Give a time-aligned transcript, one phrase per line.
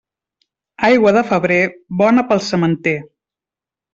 [0.87, 1.59] Aigua de febrer,
[2.01, 2.97] bona pel sementer.